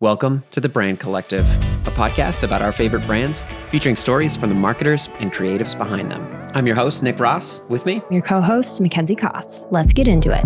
[0.00, 1.44] Welcome to The Brand Collective,
[1.84, 6.22] a podcast about our favorite brands, featuring stories from the marketers and creatives behind them.
[6.54, 7.60] I'm your host, Nick Ross.
[7.68, 9.66] With me, your co host, Mackenzie Koss.
[9.72, 10.44] Let's get into it.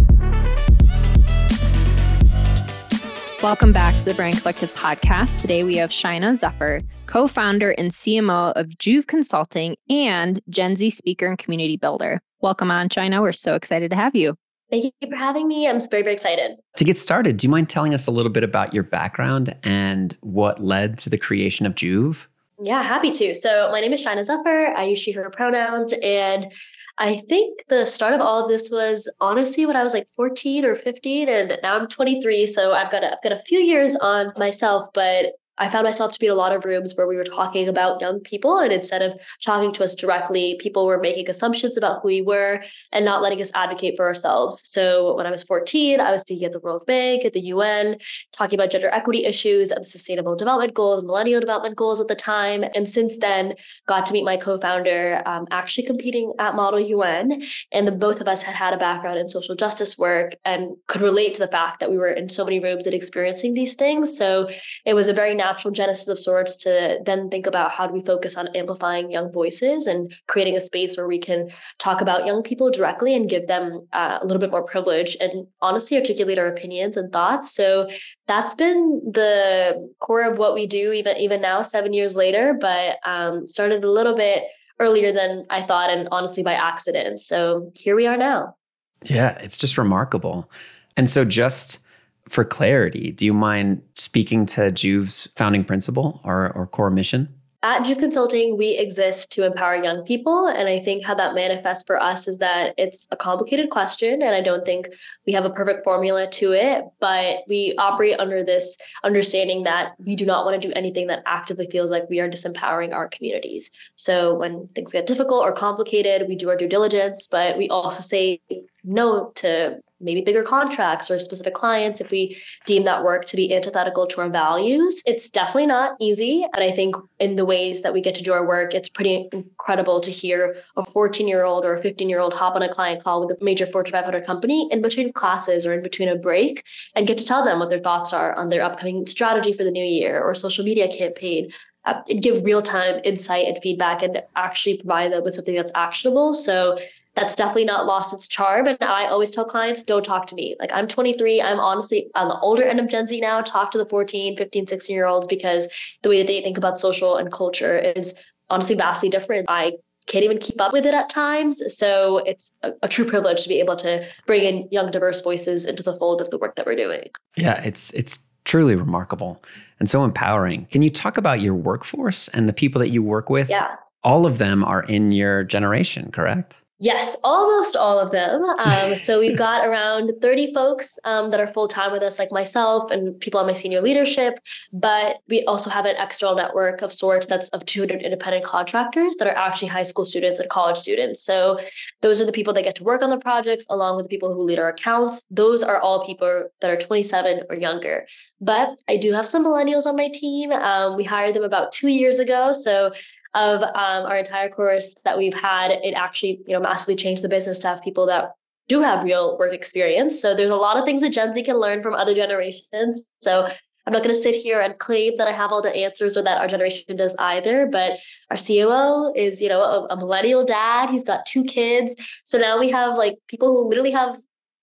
[3.43, 5.43] Welcome back to the Brand Collective podcast.
[5.43, 10.89] Today we have Shaina Zafar, co founder and CMO of JUV Consulting and Gen Z
[10.89, 12.23] speaker and community builder.
[12.41, 13.21] Welcome on, Shaina.
[13.21, 14.35] We're so excited to have you.
[14.73, 15.69] Thank you for having me.
[15.69, 16.57] I'm very, very excited.
[16.79, 20.17] To get started, do you mind telling us a little bit about your background and
[20.23, 22.27] what led to the creation of JUV?
[22.59, 23.35] Yeah, happy to.
[23.35, 24.75] So, my name is Shaina Zafar.
[24.75, 25.93] I use she, her pronouns.
[26.03, 26.51] And
[26.97, 30.65] I think the start of all of this was honestly when I was like 14
[30.65, 32.47] or 15, and now I'm 23.
[32.47, 36.13] So I've got a, I've got a few years on myself, but I found myself
[36.13, 38.73] to be in a lot of rooms where we were talking about young people, and
[38.73, 43.05] instead of talking to us directly, people were making assumptions about who we were and
[43.05, 44.63] not letting us advocate for ourselves.
[44.65, 47.99] So when I was 14, I was speaking at the World Bank, at the UN,
[48.33, 52.15] talking about gender equity issues and the Sustainable Development Goals, Millennium Development Goals at the
[52.15, 52.65] time.
[52.75, 53.55] And since then,
[53.87, 58.29] got to meet my co-founder, um, actually competing at Model UN, and the both of
[58.29, 61.81] us had had a background in social justice work and could relate to the fact
[61.81, 64.17] that we were in so many rooms and experiencing these things.
[64.17, 64.49] So
[64.87, 68.03] it was a very natural genesis of sorts to then think about how do we
[68.03, 72.43] focus on amplifying young voices and creating a space where we can talk about young
[72.43, 76.47] people directly and give them uh, a little bit more privilege and honestly articulate our
[76.47, 77.55] opinions and thoughts.
[77.55, 77.89] So
[78.29, 82.57] that's been the core of what we do even even now, seven years later.
[82.59, 84.45] But um, started a little bit
[84.79, 87.21] earlier than I thought, and honestly by accident.
[87.21, 88.57] So here we are now.
[89.05, 90.51] Yeah, it's just remarkable.
[90.97, 91.79] And so just
[92.29, 97.29] for clarity, do you mind speaking to JUV's founding principle or, or core mission?
[97.65, 100.49] At JUV Consulting, we exist to empower young people.
[100.49, 104.21] And I think how that manifests for us is that it's a complicated question.
[104.21, 104.89] And I don't think
[105.29, 110.17] we have a perfect formula to it, but we operate under this understanding that we
[110.17, 113.71] do not want to do anything that actively feels like we are disempowering our communities.
[113.95, 118.01] So when things get difficult or complicated, we do our due diligence, but we also
[118.01, 118.41] say
[118.85, 123.55] no to maybe bigger contracts or specific clients if we deem that work to be
[123.55, 125.03] antithetical to our values.
[125.07, 126.45] It's definitely not easy.
[126.53, 129.29] And I think in the ways that we get to do our work, it's pretty
[129.33, 132.69] incredible to hear a 14 year old or a 15 year old hop on a
[132.69, 136.17] client call with a major Fortune 500 company in between classes or in between a
[136.17, 136.65] break
[136.97, 139.71] and get to tell them what their thoughts are on their upcoming strategy for the
[139.71, 141.51] new year or social media campaign.
[141.85, 146.33] Uh, give real time insight and feedback and actually provide them with something that's actionable.
[146.33, 146.79] So
[147.15, 148.67] that's definitely not lost its charm.
[148.67, 150.57] And I always tell clients, don't talk to me.
[150.59, 151.43] Like I'm 23.
[151.43, 153.43] I'm honestly on the older end of Gen Z now.
[153.43, 155.69] Talk to the 14, 15, 16 year olds because
[156.03, 158.15] the way that they think about social and culture is
[158.49, 159.47] honestly vastly different.
[159.49, 159.73] I
[160.07, 161.63] can't even keep up with it at times.
[161.77, 165.65] So it's a, a, true privilege to be able to bring in young, diverse voices
[165.65, 167.11] into the fold of the work that we're doing.
[167.37, 169.43] Yeah, it's it's truly remarkable
[169.79, 170.67] and so empowering.
[170.73, 173.49] Can you talk about your workforce and the people that you work with?
[173.49, 173.77] Yeah.
[174.03, 176.62] All of them are in your generation, correct?
[176.83, 178.43] Yes, almost all of them.
[178.43, 182.33] Um, so we've got around 30 folks um, that are full time with us, like
[182.33, 184.41] myself and people on my senior leadership.
[184.73, 189.29] But we also have an external network of sorts that's of 200 independent contractors that
[189.29, 191.23] are actually high school students and college students.
[191.23, 191.61] So
[192.01, 194.35] those are the people that get to work on the projects, along with the people
[194.35, 195.23] who lead our accounts.
[195.31, 198.09] Those are all people that are 27 or younger.
[198.41, 200.51] But I do have some millennials on my team.
[200.51, 202.53] Um, we hired them about two years ago.
[202.53, 202.93] So
[203.35, 207.29] of um, our entire course that we've had, it actually, you know, massively changed the
[207.29, 208.33] business to have people that
[208.69, 210.21] do have real work experience.
[210.21, 213.11] So there's a lot of things that Gen Z can learn from other generations.
[213.21, 213.49] So
[213.87, 216.23] I'm not going to sit here and claim that I have all the answers or
[216.23, 217.67] that our generation does either.
[217.67, 217.99] But
[218.31, 220.91] our COO is, you know, a, a millennial dad.
[220.91, 221.97] He's got two kids.
[222.25, 224.19] So now we have like people who literally have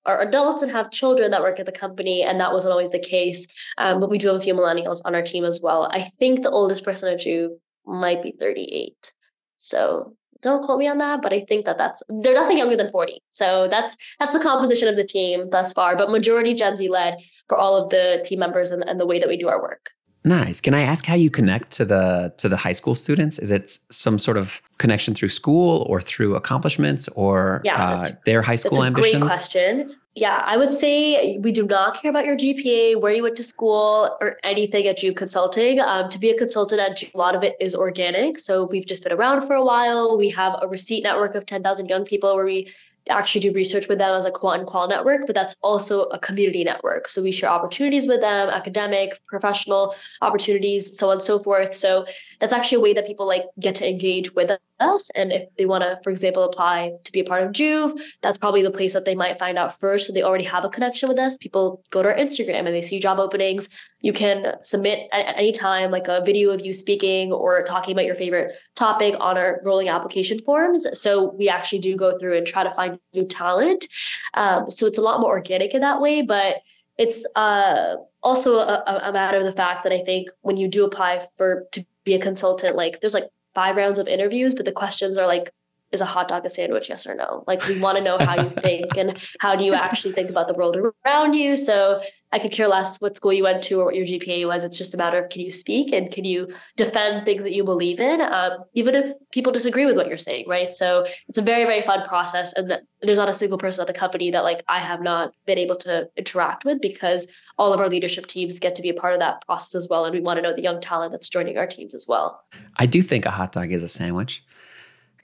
[0.06, 3.00] are adults and have children that work at the company, and that wasn't always the
[3.00, 3.46] case.
[3.78, 5.90] Um, but we do have a few millennials on our team as well.
[5.92, 7.50] I think the oldest person at JUV
[7.86, 9.14] might be 38.
[9.58, 12.90] So don't quote me on that, but I think that that's they're nothing younger than
[12.90, 13.22] 40.
[13.30, 17.18] So that's that's the composition of the team thus far, but majority Gen Z led
[17.48, 19.92] for all of the team members and, and the way that we do our work.
[20.26, 20.60] Nice.
[20.60, 23.40] Can I ask how you connect to the to the high school students?
[23.40, 28.42] Is it some sort of connection through school or through accomplishments or yeah, uh, their
[28.42, 29.24] high school that's a ambitions?
[29.24, 29.96] Great question.
[30.16, 33.44] Yeah, I would say we do not care about your GPA, where you went to
[33.44, 35.80] school, or anything at JUV Consulting.
[35.80, 38.40] Um, to be a consultant at JUV, a lot of it is organic.
[38.40, 40.18] So we've just been around for a while.
[40.18, 42.70] We have a receipt network of 10,000 young people where we
[43.08, 46.20] actually do research with them as a quant and qual network, but that's also a
[46.20, 47.08] community network.
[47.08, 51.74] So we share opportunities with them, academic, professional opportunities, so on and so forth.
[51.74, 52.06] So
[52.40, 55.10] that's actually a way that people like get to engage with us.
[55.12, 58.38] And if they want to, for example, apply to be a part of JUV, that's
[58.38, 60.08] probably the place that they might find out first.
[60.08, 61.38] So they already have a connection with us.
[61.38, 63.70] People go to our Instagram and they see job openings.
[64.02, 68.06] You can submit at any time, like a video of you speaking or talking about
[68.06, 70.88] your favorite topic on our rolling application forms.
[71.00, 73.88] So we actually do go through and try to find new talent.
[74.34, 76.58] Um, so it's a lot more organic in that way, but
[76.98, 80.86] it's uh, also a, a matter of the fact that I think when you do
[80.86, 83.30] apply for to be a consultant, like there's like
[83.60, 85.52] five rounds of interviews, but the questions are like,
[85.92, 86.88] is a hot dog a sandwich?
[86.88, 87.44] Yes or no?
[87.46, 90.48] Like we want to know how you think and how do you actually think about
[90.48, 91.58] the world around you.
[91.58, 94.64] So I could care less what school you went to or what your GPA was.
[94.64, 97.64] It's just a matter of can you speak and can you defend things that you
[97.64, 100.74] believe in, um, even if people disagree with what you're saying, right?
[100.74, 103.94] So it's a very very fun process, and there's not a single person at the
[103.94, 107.28] company that like I have not been able to interact with because
[107.58, 110.06] all of our leadership teams get to be a part of that process as well,
[110.06, 112.44] and we want to know the young talent that's joining our teams as well.
[112.78, 114.44] I do think a hot dog is a sandwich.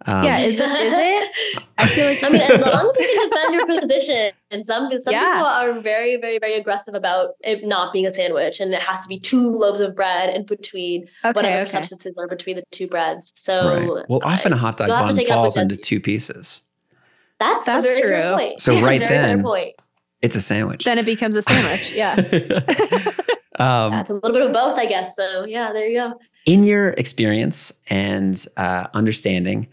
[0.05, 1.63] Um, yeah, is, it, is it?
[1.77, 4.91] I feel like I mean, as long as you can defend your position, and some
[4.99, 5.33] some yeah.
[5.33, 9.03] people are very, very, very aggressive about it not being a sandwich, and it has
[9.03, 11.71] to be two loaves of bread in between okay, whatever okay.
[11.71, 13.33] substances are between the two breads.
[13.35, 14.05] So, right.
[14.09, 16.61] well, often a hot dog bun falls into two pieces.
[17.39, 18.35] That's that's a very true.
[18.35, 18.61] Point.
[18.61, 19.45] So right then,
[20.21, 20.85] it's a sandwich.
[20.85, 21.93] Then it becomes a sandwich.
[21.93, 22.15] Yeah.
[23.59, 25.15] um, that's a little bit of both, I guess.
[25.15, 26.19] So yeah, there you go.
[26.45, 29.67] In your experience and uh, understanding,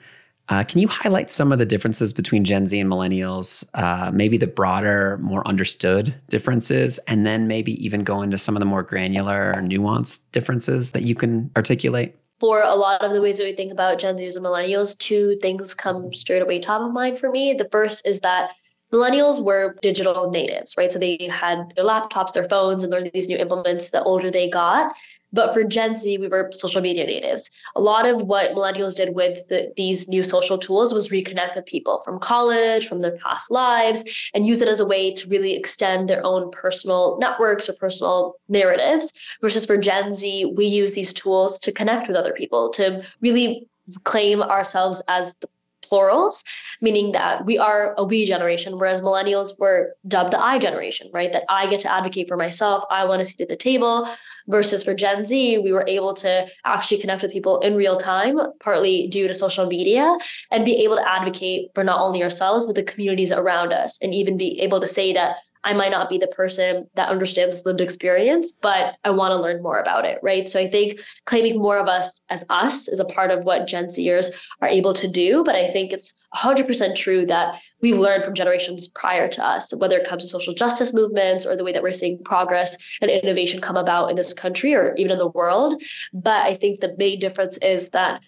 [0.48, 3.64] uh, can you highlight some of the differences between Gen Z and millennials?
[3.74, 8.60] Uh, maybe the broader, more understood differences, and then maybe even go into some of
[8.60, 12.16] the more granular, nuanced differences that you can articulate?
[12.40, 15.38] For a lot of the ways that we think about Gen Zs and millennials, two
[15.40, 17.54] things come straight away top of mind for me.
[17.54, 18.50] The first is that
[18.92, 20.92] millennials were digital natives, right?
[20.92, 24.50] So they had their laptops, their phones, and learned these new implements the older they
[24.50, 24.92] got.
[25.32, 27.50] But for Gen Z, we were social media natives.
[27.74, 31.66] A lot of what millennials did with the, these new social tools was reconnect with
[31.66, 35.56] people from college, from their past lives, and use it as a way to really
[35.56, 39.12] extend their own personal networks or personal narratives.
[39.40, 43.68] Versus for Gen Z, we use these tools to connect with other people, to really
[44.04, 45.48] claim ourselves as the
[45.92, 46.42] plurals,
[46.80, 51.30] meaning that we are a we generation, whereas millennials were dubbed the I generation, right?
[51.30, 52.84] That I get to advocate for myself.
[52.90, 54.08] I want to sit at the table.
[54.48, 58.38] Versus for Gen Z, we were able to actually connect with people in real time,
[58.58, 60.16] partly due to social media,
[60.50, 64.14] and be able to advocate for not only ourselves, but the communities around us, and
[64.14, 67.66] even be able to say that I might not be the person that understands this
[67.66, 70.48] lived experience, but I want to learn more about it, right?
[70.48, 73.86] So I think claiming more of us as us is a part of what Gen
[73.86, 74.30] Zers
[74.60, 75.44] are able to do.
[75.44, 79.96] But I think it's 100% true that we've learned from generations prior to us, whether
[79.98, 83.60] it comes to social justice movements or the way that we're seeing progress and innovation
[83.60, 85.82] come about in this country or even in the world.
[86.12, 88.20] But I think the main difference is that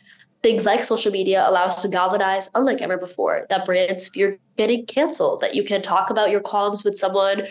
[0.44, 4.84] things like social media allow us to galvanize unlike ever before that brands fear getting
[4.84, 7.46] canceled that you can talk about your qualms with someone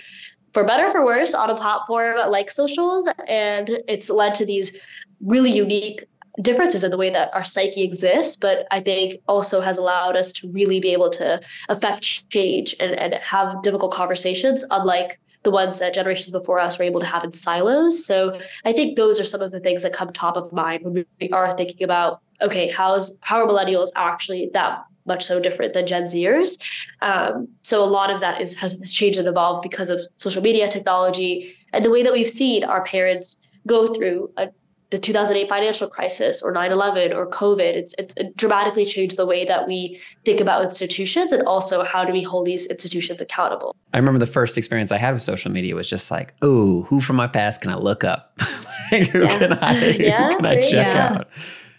[0.54, 4.78] for better or for worse on a platform like socials and it's led to these
[5.22, 6.04] really unique
[6.44, 10.32] differences in the way that our psyche exists but i think also has allowed us
[10.32, 15.80] to really be able to affect change and, and have difficult conversations unlike the ones
[15.80, 18.06] that generations before us were able to have in silos.
[18.06, 21.06] So I think those are some of the things that come top of mind when
[21.20, 25.86] we are thinking about okay, how's how are millennials actually that much so different than
[25.86, 26.62] Gen Zers?
[27.02, 30.42] Um, so a lot of that is has, has changed and evolved because of social
[30.42, 34.50] media technology and the way that we've seen our parents go through a,
[34.94, 37.62] the 2008 financial crisis or 9/11 or COVID.
[37.62, 42.06] It's, it's it dramatically changed the way that we think about institutions and also how
[42.06, 43.76] do we hold these institutions accountable.
[43.94, 47.02] I remember the first experience I had with social media was just like, oh, who
[47.02, 48.38] from my past can I look up?
[48.92, 49.40] like, who yeah.
[49.40, 51.18] can I, yeah, who can I check yeah.
[51.18, 51.28] out?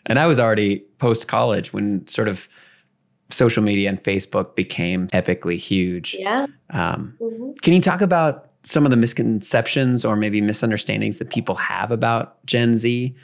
[0.06, 2.48] And I was already post college when sort of
[3.30, 6.14] social media and Facebook became epically huge.
[6.18, 6.46] Yeah.
[6.70, 7.52] Um, mm-hmm.
[7.62, 12.44] Can you talk about some of the misconceptions or maybe misunderstandings that people have about
[12.46, 13.14] Gen Z?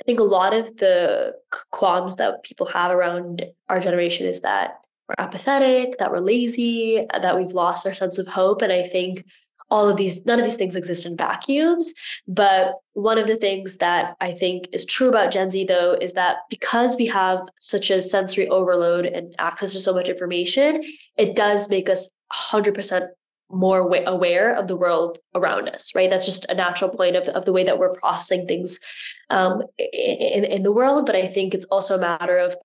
[0.00, 1.34] I think a lot of the
[1.70, 7.36] qualms that people have around our generation is that we're apathetic, that we're lazy, that
[7.36, 8.60] we've lost our sense of hope.
[8.62, 9.24] And I think
[9.70, 11.92] all of these none of these things exist in vacuums.
[12.26, 16.14] But one of the things that i think is true about gen z though is
[16.14, 20.82] that because we have such a sensory overload and access to so much information
[21.18, 23.08] it does make us 100%
[23.50, 26.08] more aware of the world around us right?
[26.08, 28.80] That's just a natural point of, of the way that we're processing things
[29.30, 31.06] um, in, in the world.
[31.06, 32.56] But i think it's also a matter of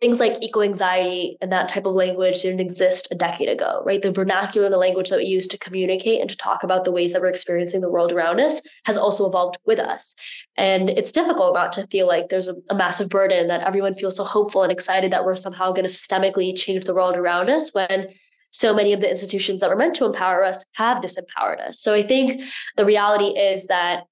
[0.00, 4.02] things like eco anxiety and that type of language didn't exist a decade ago, right?
[4.02, 6.92] The vernacular and the language that we use to communicate and to talk about the
[6.92, 10.14] ways that we're experiencing the world around us has also evolved with us.
[10.56, 14.16] And it's difficult not to feel like there's a, a massive burden that everyone feels
[14.16, 17.72] so hopeful and excited that we're somehow going to systemically change the world around us
[17.72, 18.08] when
[18.50, 21.80] so many of the institutions that were meant to empower us have disempowered us.
[21.80, 22.42] So I think
[22.76, 24.04] the reality is that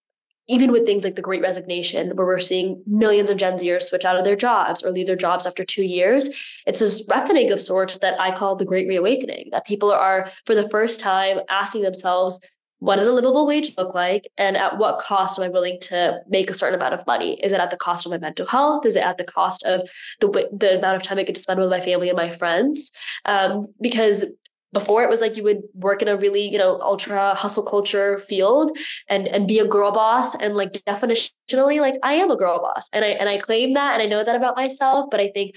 [0.48, 4.04] even with things like the great resignation, where we're seeing millions of Gen Zers switch
[4.04, 6.30] out of their jobs or leave their jobs after two years,
[6.66, 10.54] it's this reckoning of sorts that I call the great reawakening, that people are, for
[10.54, 12.40] the first time, asking themselves,
[12.78, 14.28] what does a livable wage look like?
[14.36, 17.40] And at what cost am I willing to make a certain amount of money?
[17.42, 18.84] Is it at the cost of my mental health?
[18.84, 19.88] Is it at the cost of
[20.20, 22.92] the, the amount of time I get to spend with my family and my friends?
[23.24, 24.26] Um, because
[24.72, 28.18] before it was like you would work in a really you know ultra hustle culture
[28.18, 28.76] field
[29.08, 32.88] and and be a girl boss and like definitionally like i am a girl boss
[32.92, 35.54] and i and i claim that and i know that about myself but i think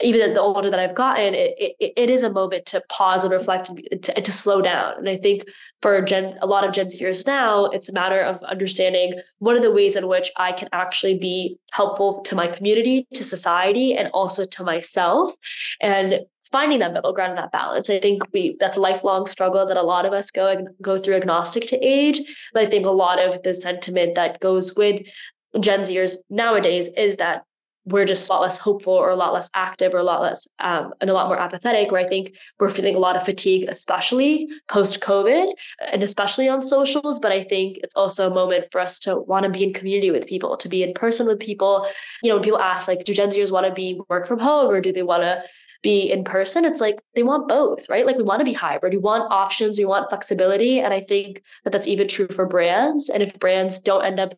[0.00, 3.32] even the older that I've gotten, it, it, it is a moment to pause and
[3.32, 4.94] reflect and to, to, slow down.
[4.96, 5.42] And I think
[5.82, 9.60] for Gen, a lot of Gen Zers now, it's a matter of understanding what are
[9.60, 14.08] the ways in which I can actually be helpful to my community, to society, and
[14.14, 15.34] also to myself.
[15.80, 17.90] And finding that middle ground and that balance.
[17.90, 21.16] I think we that's a lifelong struggle that a lot of us go go through
[21.16, 22.20] agnostic to age.
[22.52, 25.02] But I think a lot of the sentiment that goes with
[25.60, 27.44] Gen Zers nowadays is that
[27.88, 30.46] we're just a lot less hopeful or a lot less active or a lot less
[30.58, 33.66] um, and a lot more apathetic where i think we're feeling a lot of fatigue
[33.68, 35.52] especially post covid
[35.92, 39.44] and especially on socials but i think it's also a moment for us to want
[39.44, 41.86] to be in community with people to be in person with people
[42.22, 44.70] you know when people ask like do gen zers want to be work from home
[44.70, 45.42] or do they want to
[45.82, 48.06] be in person it's like they want both right?
[48.06, 51.42] Like we want to be hybrid we want options we want flexibility and i think
[51.64, 53.08] that that's even true for brands.
[53.08, 54.34] And if brands don't end up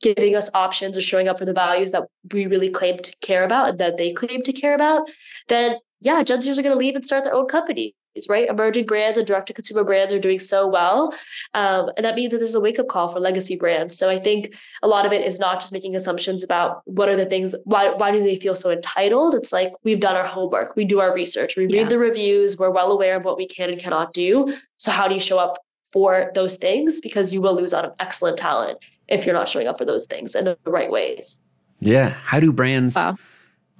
[0.00, 3.44] giving us options or showing up for the values that we really claim to care
[3.44, 5.08] about and that they claim to care about
[5.48, 7.94] then yeah gen zers are going to leave and start their own company
[8.28, 8.48] right?
[8.48, 11.14] Emerging brands and direct to consumer brands are doing so well.
[11.54, 13.96] Um, and that means that this is a wake up call for legacy brands.
[13.96, 17.16] So I think a lot of it is not just making assumptions about what are
[17.16, 19.34] the things, why, why do they feel so entitled?
[19.34, 21.80] It's like we've done our homework, we do our research, we yeah.
[21.80, 24.54] read the reviews, we're well aware of what we can and cannot do.
[24.76, 25.58] So how do you show up
[25.92, 27.00] for those things?
[27.00, 28.78] Because you will lose out on excellent talent
[29.08, 31.38] if you're not showing up for those things in the right ways.
[31.80, 32.16] Yeah.
[32.24, 33.16] How do brands wow.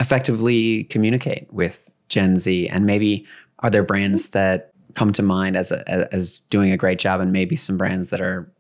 [0.01, 2.69] effectively communicate with Gen Z?
[2.69, 3.27] And maybe
[3.65, 7.33] are there brands that come to mind as a, as doing a great job, and
[7.33, 8.53] maybe some brands that are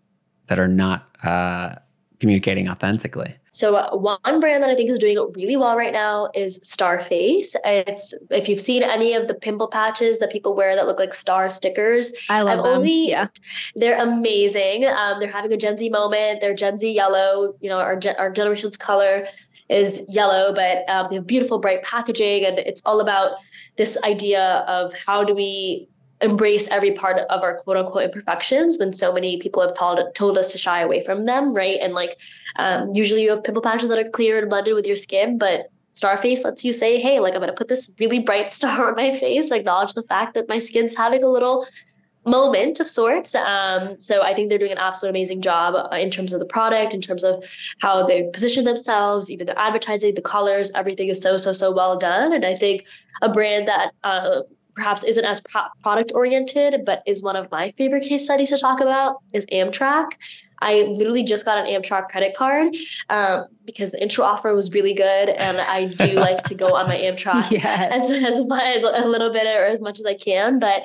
[0.46, 1.74] that are not uh,
[2.20, 3.36] communicating authentically?
[3.50, 6.58] So uh, one brand that I think is doing it really well right now is
[6.60, 7.54] Starface.
[7.64, 11.12] It's if you've seen any of the pimple patches that people wear that look like
[11.12, 12.10] star stickers.
[12.30, 12.78] I love I've them.
[12.78, 13.28] Only, yeah,
[13.76, 14.86] they're amazing.
[14.86, 16.40] Um, they're having a Gen Z moment.
[16.40, 17.54] They're Gen Z yellow.
[17.60, 19.28] You know, our our generation's color
[19.68, 23.32] is yellow, but um, they have beautiful bright packaging, and it's all about
[23.76, 25.88] this idea of how do we
[26.20, 30.38] embrace every part of our quote unquote imperfections when so many people have told told
[30.38, 31.78] us to shy away from them, right?
[31.80, 32.16] And like
[32.56, 35.70] um, usually you have pimple patches that are clear and blended with your skin, but
[35.92, 39.16] Starface lets you say, hey, like I'm gonna put this really bright star on my
[39.16, 41.66] face, acknowledge the fact that my skin's having a little
[42.26, 43.34] moment of sorts.
[43.34, 46.46] Um, so I think they're doing an absolute amazing job uh, in terms of the
[46.46, 47.44] product, in terms of
[47.80, 51.98] how they position themselves, even the advertising, the colors, everything is so so so well
[51.98, 52.32] done.
[52.32, 52.84] And I think
[53.22, 54.42] a brand that uh,
[54.74, 58.58] perhaps isn't as pro- product oriented, but is one of my favorite case studies to
[58.58, 60.12] talk about is Amtrak.
[60.60, 62.74] I literally just got an Amtrak credit card
[63.10, 66.86] um, because the intro offer was really good, and I do like to go on
[66.86, 68.10] my Amtrak yes.
[68.10, 70.58] as as, much, as a little bit or as much as I can.
[70.58, 70.84] But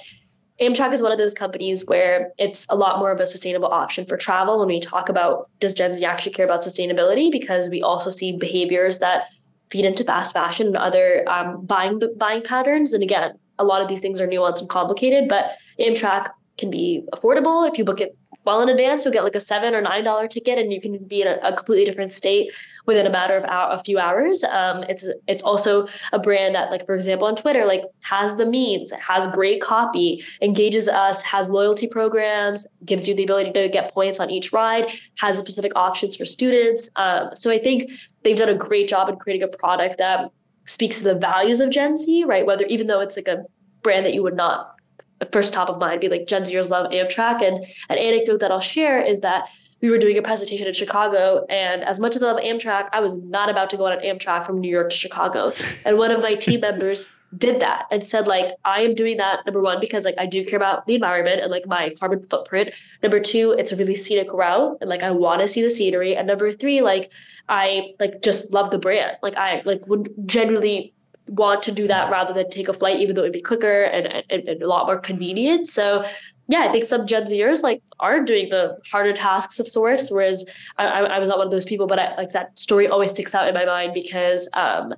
[0.61, 4.05] Amtrak is one of those companies where it's a lot more of a sustainable option
[4.05, 7.81] for travel when we talk about does Gen Z actually care about sustainability because we
[7.81, 9.27] also see behaviors that
[9.69, 12.93] feed into fast fashion and other um, buying buying patterns.
[12.93, 17.03] And again, a lot of these things are nuanced and complicated, but Amtrak can be
[17.15, 18.17] affordable if you book it
[18.49, 19.05] well in advance.
[19.05, 21.37] You'll get like a seven or nine dollar ticket, and you can be in a,
[21.43, 22.51] a, completely different state
[22.87, 24.43] within a matter of hour, a few hours.
[24.43, 28.45] Um, it's it's also a brand that, like for example, on Twitter, like has the
[28.45, 33.93] memes, has great copy, engages us, has loyalty programs, gives you the ability to get
[33.93, 34.85] points on each ride,
[35.19, 36.89] has specific options for students.
[36.95, 37.91] Um, so I think
[38.23, 40.31] they've done a great job in creating a product that
[40.65, 42.45] speaks to the values of Gen Z, right?
[42.45, 43.45] Whether even though it's like a
[43.83, 44.78] brand that you would not
[45.27, 47.41] first top of mind be like Gen Zers love Amtrak.
[47.41, 49.49] And an anecdote that I'll share is that
[49.81, 52.99] we were doing a presentation in Chicago, and as much as I love Amtrak, I
[52.99, 55.53] was not about to go on an Amtrak from New York to Chicago.
[55.85, 57.07] And one of my team members
[57.37, 60.43] did that and said like i am doing that number one because like i do
[60.43, 62.73] care about the environment and like my carbon footprint
[63.03, 66.15] number two it's a really scenic route and like i want to see the scenery
[66.15, 67.11] and number three like
[67.47, 70.91] i like just love the brand like i like would generally
[71.29, 74.07] want to do that rather than take a flight, even though it'd be quicker and,
[74.29, 75.67] and, and a lot more convenient.
[75.67, 76.05] So
[76.47, 80.43] yeah, I think some Gen Zers like are doing the harder tasks of sorts, whereas
[80.79, 81.85] I, I, was not one of those people.
[81.85, 84.93] But I, like that story always sticks out in my mind because um,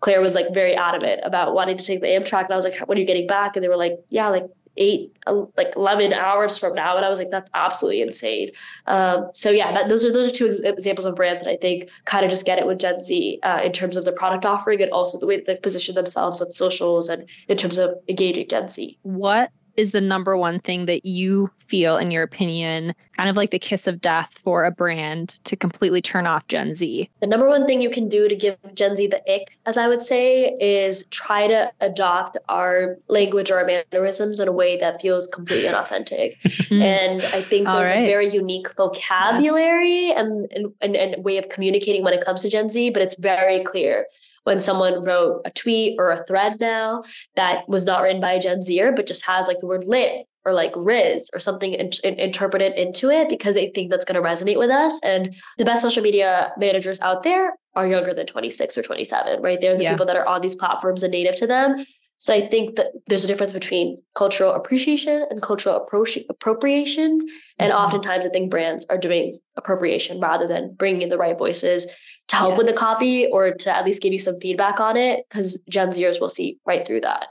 [0.00, 2.76] Claire was like very adamant about wanting to take the Amtrak, and I was like,
[2.86, 4.44] "When are you getting back?" And they were like, "Yeah, like
[4.76, 5.16] eight,
[5.56, 8.50] like eleven hours from now." And I was like, "That's absolutely insane."
[8.86, 11.90] Um, so yeah, that, those are those are two examples of brands that I think
[12.04, 14.82] kind of just get it with Gen Z uh, in terms of their product offering
[14.82, 18.68] and also the way they've positioned themselves on socials and in terms of engaging Gen
[18.68, 18.98] Z.
[19.02, 19.50] What
[19.80, 23.58] is the number one thing that you feel, in your opinion, kind of like the
[23.58, 27.08] kiss of death for a brand to completely turn off Gen Z?
[27.20, 29.88] The number one thing you can do to give Gen Z the ick, as I
[29.88, 35.00] would say, is try to adopt our language or our mannerisms in a way that
[35.00, 36.38] feels completely inauthentic.
[36.42, 36.82] Mm-hmm.
[36.82, 38.02] and I think there's right.
[38.02, 40.20] a very unique vocabulary yeah.
[40.20, 43.64] and, and, and way of communicating when it comes to Gen Z, but it's very
[43.64, 44.04] clear
[44.44, 47.04] when someone wrote a tweet or a thread now
[47.36, 50.26] that was not written by a Gen Zer, but just has like the word lit
[50.44, 54.20] or like rizz or something in, in, interpreted into it because they think that's going
[54.20, 54.98] to resonate with us.
[55.02, 59.60] And the best social media managers out there are younger than 26 or 27, right?
[59.60, 59.90] They're the yeah.
[59.92, 61.84] people that are on these platforms and native to them.
[62.16, 67.18] So I think that there's a difference between cultural appreciation and cultural appro- appropriation.
[67.58, 67.82] And mm-hmm.
[67.82, 71.86] oftentimes I think brands are doing appropriation rather than bringing in the right voices
[72.30, 72.58] to help yes.
[72.58, 75.90] with the copy or to at least give you some feedback on it because Gen
[75.90, 77.26] Zers will see right through that.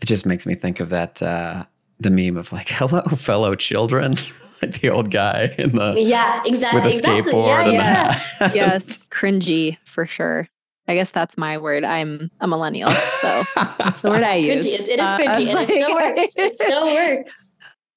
[0.00, 1.64] It just makes me think of that uh,
[1.98, 4.16] the meme of like "Hello, fellow children,"
[4.62, 7.32] like the old guy in the yeah exactly with a exactly.
[7.32, 8.52] skateboard yeah, yeah.
[8.54, 10.48] yes, cringy for sure.
[10.86, 11.82] I guess that's my word.
[11.82, 14.66] I'm a millennial, so that's the word I use.
[14.66, 16.36] It is cringy, uh, and like, it still works.
[16.36, 17.50] It still works.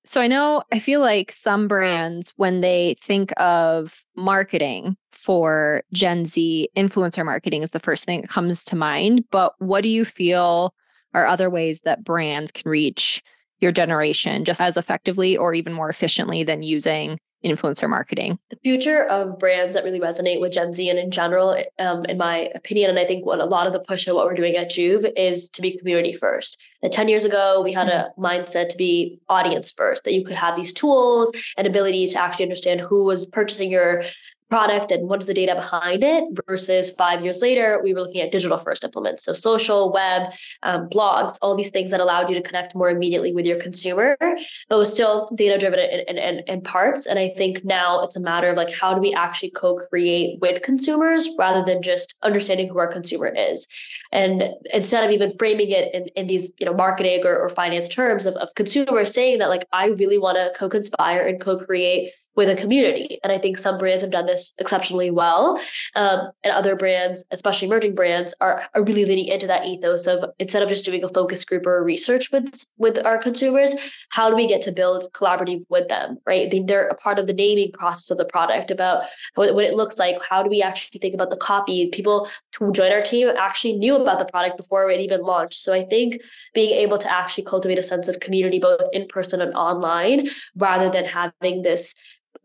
[0.05, 6.25] So I know I feel like some brands when they think of marketing for Gen
[6.25, 10.05] Z, influencer marketing is the first thing that comes to mind, but what do you
[10.05, 10.73] feel
[11.13, 13.23] are other ways that brands can reach
[13.59, 18.37] your generation just as effectively or even more efficiently than using influencer marketing?
[18.49, 22.17] The future of brands that really resonate with Gen Z and in general, um, in
[22.17, 24.55] my opinion, and I think what a lot of the push of what we're doing
[24.55, 26.59] at JUV is to be community first.
[26.81, 30.35] That 10 years ago, we had a mindset to be audience first, that you could
[30.35, 34.03] have these tools and ability to actually understand who was purchasing your
[34.49, 38.21] product and what is the data behind it versus five years later we were looking
[38.21, 39.23] at digital first implements.
[39.25, 40.33] So social web
[40.63, 44.17] um, blogs all these things that allowed you to connect more immediately with your consumer
[44.19, 47.05] but was still data driven in, in, in, parts.
[47.05, 50.61] And i think now it's a matter of like how do we actually co-create with
[50.61, 53.67] consumers rather than just understanding who our consumer is?
[54.11, 57.87] And instead of even framing it in, in these you know marketing or, or finance
[57.87, 62.49] terms of, of consumers saying that like i really want to co-conspire and co-create with
[62.49, 63.19] a community.
[63.23, 65.59] And I think some brands have done this exceptionally well.
[65.95, 70.23] Um, and other brands, especially emerging brands, are, are really leaning into that ethos of
[70.39, 73.73] instead of just doing a focus group or research with with our consumers,
[74.09, 76.49] how do we get to build collaborative with them, right?
[76.49, 79.73] They, they're a part of the naming process of the product about what, what it
[79.73, 80.17] looks like.
[80.21, 81.89] How do we actually think about the copy?
[81.89, 85.55] People who join our team actually knew about the product before it even launched.
[85.55, 86.21] So I think
[86.53, 90.91] being able to actually cultivate a sense of community both in person and online rather
[90.91, 91.95] than having this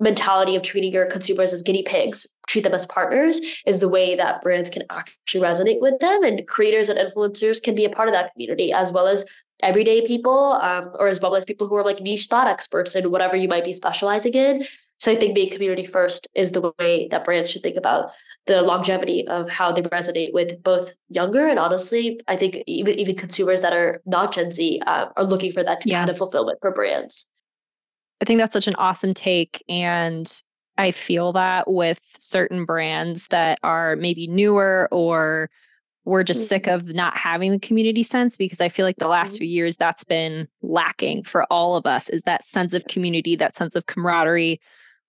[0.01, 4.17] mentality of treating your consumers as guinea pigs, treat them as partners, is the way
[4.17, 6.25] that brands can actually resonate with them.
[6.25, 9.25] And creators and influencers can be a part of that community, as well as
[9.63, 13.11] everyday people, um, or as well as people who are like niche thought experts in
[13.11, 14.65] whatever you might be specializing in.
[14.99, 18.13] So I think being community first is the way that brands should think about
[18.47, 23.17] the longevity of how they resonate with both younger and honestly, I think even even
[23.17, 25.99] consumers that are not Gen Z uh, are looking for that yeah.
[25.99, 27.27] kind of fulfillment for brands.
[28.23, 29.65] I think that's such an awesome take.
[29.69, 30.31] And
[30.79, 35.51] I feel that with certain brands that are maybe newer or
[36.05, 36.49] we're just mm-hmm.
[36.49, 39.39] sick of not having the community sense because I feel like the last mm-hmm.
[39.39, 43.57] few years that's been lacking for all of us is that sense of community, that
[43.57, 44.61] sense of camaraderie,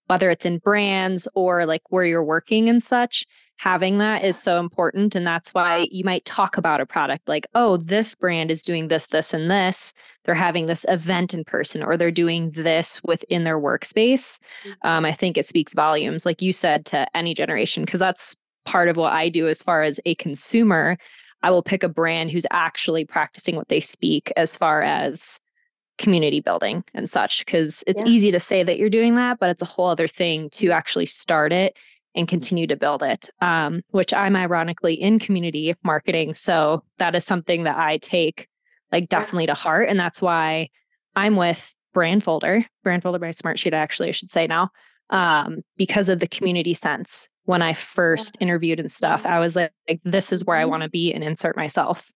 [0.07, 3.25] whether it's in brands or like where you're working and such
[3.63, 5.15] having that is so important.
[5.15, 8.89] And that's why you might talk about a product like, oh, this brand is doing
[8.89, 9.93] this, this, and this.
[10.25, 14.37] They're having this event in person or they're doing this within their workspace.
[14.67, 14.87] Mm-hmm.
[14.87, 18.89] Um, I think it speaks volumes, like you said, to any generation, because that's part
[18.89, 20.97] of what I do as far as a consumer.
[21.41, 25.39] I will pick a brand who's actually practicing what they speak as far as
[25.97, 28.07] community building and such because it's yeah.
[28.07, 30.73] easy to say that you're doing that but it's a whole other thing to mm-hmm.
[30.73, 31.77] actually start it
[32.15, 36.33] and continue to build it, um, which I'm ironically in community marketing.
[36.33, 38.47] So that is something that I take
[38.91, 39.89] like definitely to heart.
[39.89, 40.69] And that's why
[41.15, 44.69] I'm with Brandfolder, Brandfolder by Smartsheet, actually, I should say now,
[45.09, 47.27] um, because of the community sense.
[47.45, 49.25] when I first interviewed and stuff.
[49.25, 50.69] I was like, like this is where I mm-hmm.
[50.69, 52.09] want to be and insert myself.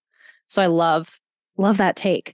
[0.48, 1.20] So I love
[1.58, 2.34] love that take.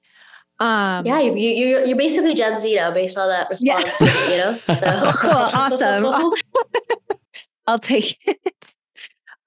[0.60, 4.30] Um, yeah, you, you, you're basically Gen Z now based on that response, yeah.
[4.30, 4.58] you know?
[4.73, 6.06] So cool, awesome.
[7.67, 8.76] I'll take it.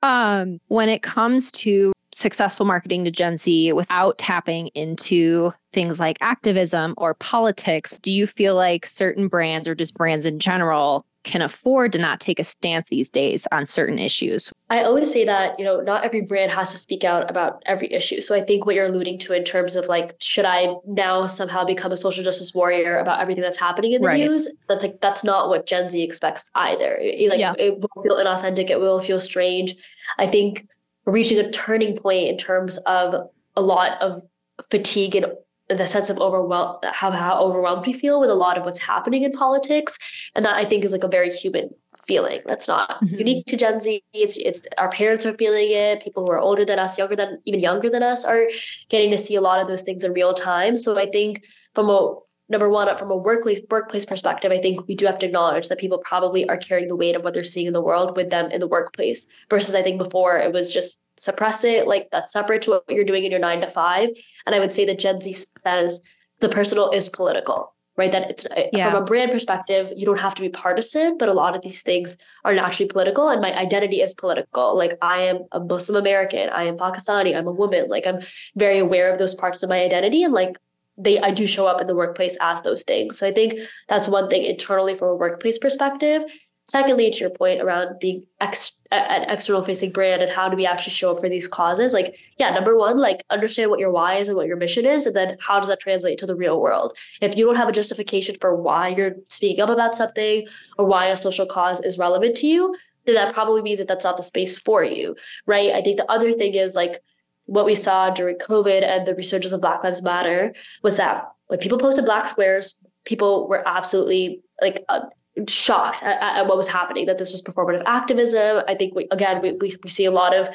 [0.03, 6.17] Um, when it comes to successful marketing to Gen Z without tapping into things like
[6.21, 11.43] activism or politics, do you feel like certain brands or just brands in general can
[11.43, 14.53] afford to not take a stance these days on certain issues.
[14.71, 17.93] I always say that, you know, not every brand has to speak out about every
[17.93, 18.21] issue.
[18.21, 21.65] So I think what you're alluding to in terms of like, should I now somehow
[21.65, 24.21] become a social justice warrior about everything that's happening in the right.
[24.21, 24.49] news?
[24.69, 26.97] That's like that's not what Gen Z expects either.
[27.01, 27.55] Like yeah.
[27.59, 29.75] it will feel inauthentic, it will feel strange.
[30.19, 30.69] I think
[31.07, 34.23] reaching a turning point in terms of a lot of
[34.71, 35.27] fatigue and
[35.69, 39.23] the sense of overwhelm how, how overwhelmed we feel with a lot of what's happening
[39.23, 39.99] in politics
[40.35, 41.71] and that i think is like a very human
[42.07, 43.17] feeling that's not mm-hmm.
[43.17, 46.65] unique to gen z it's it's our parents are feeling it people who are older
[46.65, 48.49] than us younger than even younger than us are
[48.89, 51.91] getting to see a lot of those things in real time so i think from
[51.91, 52.15] a
[52.49, 55.79] number one, from a workplace workplace perspective, I think we do have to acknowledge that
[55.79, 58.51] people probably are carrying the weight of what they're seeing in the world with them
[58.51, 59.27] in the workplace.
[59.51, 63.05] Versus, I think before it was just suppress it, like that's separate to what you're
[63.05, 64.11] doing in your nine to five.
[64.45, 66.01] And I would say that Gen Z says
[66.41, 68.13] the personal is political, right?
[68.13, 68.91] That it's eh, yeah.
[68.91, 71.83] from a brand perspective, you don't have to be partisan, but a lot of these
[71.83, 73.29] things are naturally political.
[73.29, 74.77] And my identity is political.
[74.77, 77.89] Like I am a Muslim American, I am Pakistani, I'm a woman.
[77.89, 78.21] Like I'm
[78.55, 80.59] very aware of those parts of my identity and like
[80.99, 83.19] they I do show up in the workplace as those things.
[83.19, 83.55] So I think
[83.89, 86.23] that's one thing internally from a workplace perspective.
[86.69, 90.67] Secondly, to your point around being ex- an external facing brand and how do we
[90.67, 94.17] actually show up for these causes, like yeah, number one, like understand what your why
[94.17, 96.61] is and what your mission is, and then how does that translate to the real
[96.61, 96.97] world?
[97.21, 101.07] If you don't have a justification for why you're speaking up about something or why
[101.07, 104.23] a social cause is relevant to you, then that probably means that that's not the
[104.25, 105.15] space for you,
[105.47, 105.73] right?
[105.73, 107.01] I think the other thing is like
[107.47, 111.59] what we saw during COVID and the resurgence of Black Lives Matter was that when
[111.59, 115.03] people posted black squares, people were absolutely like uh,
[115.49, 118.63] shocked at, at, what was happening, that this was performative activism.
[118.67, 120.49] I think, we, again, we, we, we see a lot of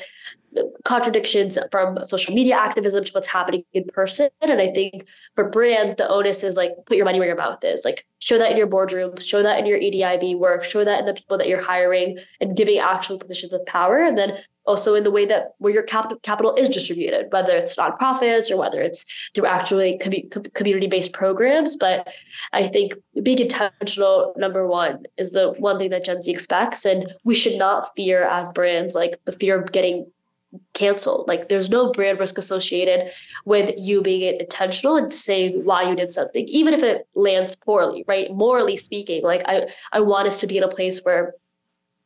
[0.83, 4.29] contradictions from social media activism to what's happening in person.
[4.41, 7.63] And I think for brands, the onus is like put your money where your mouth
[7.63, 7.85] is.
[7.85, 11.05] Like show that in your boardrooms, show that in your EDIB work, show that in
[11.05, 13.97] the people that you're hiring and giving actual positions of power.
[13.97, 17.75] And then also in the way that where your capital capital is distributed, whether it's
[17.75, 21.75] nonprofits or whether it's through actually com- community-based programs.
[21.75, 22.07] But
[22.53, 22.93] I think
[23.23, 27.57] being intentional, number one, is the one thing that Gen Z expects, and we should
[27.57, 30.11] not fear as brands like the fear of getting
[30.73, 31.27] canceled.
[31.27, 33.11] Like there's no brand risk associated
[33.45, 38.03] with you being intentional and saying why you did something, even if it lands poorly,
[38.07, 38.31] right?
[38.31, 41.33] Morally speaking, like I, I want us to be in a place where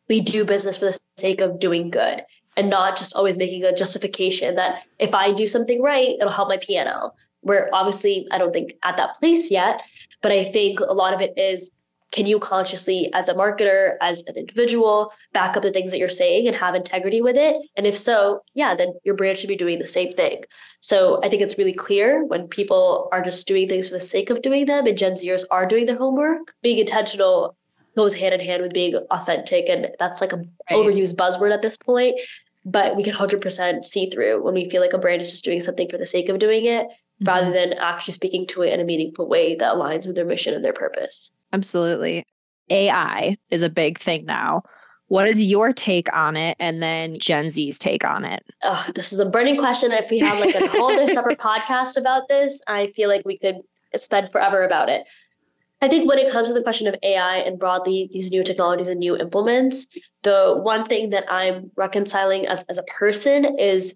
[0.07, 2.23] we do business for the sake of doing good
[2.57, 6.49] and not just always making a justification that if I do something right, it'll help
[6.49, 7.11] my PNL.
[7.41, 9.83] We're obviously, I don't think at that place yet,
[10.21, 11.71] but I think a lot of it is
[12.11, 16.07] can you consciously, as a marketer, as an individual, back up the things that you're
[16.07, 17.57] saying and have integrity with it?
[17.75, 20.43] And if so, yeah, then your brand should be doing the same thing.
[20.79, 24.29] So I think it's really clear when people are just doing things for the sake
[24.29, 27.57] of doing them and Gen Zers are doing their homework, being intentional
[27.97, 29.67] goes hand in hand with being authentic.
[29.67, 30.47] And that's like a right.
[30.71, 32.19] overused buzzword at this point
[32.65, 35.61] but we can 100% see through when we feel like a brand is just doing
[35.61, 37.25] something for the sake of doing it mm-hmm.
[37.25, 40.53] rather than actually speaking to it in a meaningful way that aligns with their mission
[40.53, 41.31] and their purpose.
[41.53, 42.25] Absolutely.
[42.69, 44.63] AI is a big thing now.
[45.07, 48.43] What is your take on it and then Gen Z's take on it?
[48.63, 49.91] Oh, this is a burning question.
[49.91, 53.57] If we had like a whole separate podcast about this, I feel like we could
[53.95, 55.05] spend forever about it.
[55.81, 58.87] I think when it comes to the question of AI and broadly these new technologies
[58.87, 59.87] and new implements,
[60.23, 63.95] the one thing that I'm reconciling as, as a person is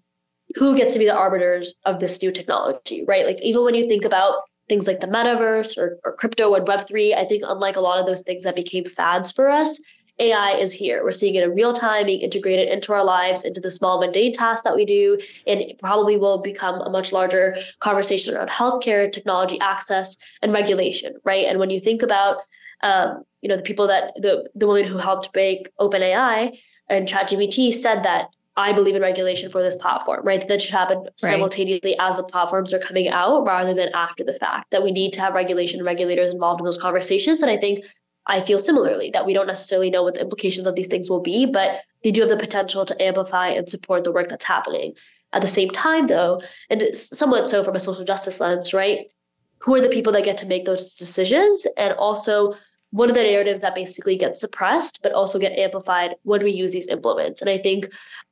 [0.56, 3.26] who gets to be the arbiters of this new technology, right?
[3.26, 7.16] Like even when you think about things like the metaverse or, or crypto and Web3,
[7.16, 9.80] I think unlike a lot of those things that became fads for us,
[10.20, 11.02] AI is here.
[11.02, 14.32] We're seeing it in real time, being integrated into our lives, into the small mundane
[14.32, 19.10] tasks that we do, and it probably will become a much larger conversation around healthcare,
[19.10, 21.46] technology access, and regulation, right?
[21.46, 22.38] And when you think about,
[22.82, 27.72] um, you know, the people that the the woman who helped make OpenAI and ChatGPT
[27.72, 30.46] said that I believe in regulation for this platform, right?
[30.46, 32.08] That should happen simultaneously right.
[32.08, 34.70] as the platforms are coming out rather than after the fact.
[34.70, 37.42] That we need to have regulation regulators involved in those conversations.
[37.42, 37.84] And I think
[38.26, 41.20] I feel similarly that we don't necessarily know what the implications of these things will
[41.20, 44.94] be, but they do have the potential to amplify and support the work that's happening.
[45.32, 49.10] At the same time, though, and somewhat so from a social justice lens, right?
[49.58, 51.66] Who are the people that get to make those decisions?
[51.76, 52.54] And also,
[52.90, 56.72] what are the narratives that basically get suppressed but also get amplified when we use
[56.72, 57.40] these implements?
[57.40, 57.88] And I think